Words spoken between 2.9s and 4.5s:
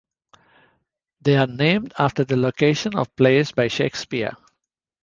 of plays by Shakespeare.